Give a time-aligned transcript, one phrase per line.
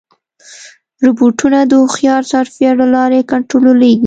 [1.05, 3.99] روبوټونه د هوښیار سافټویر له لارې کنټرولېږي.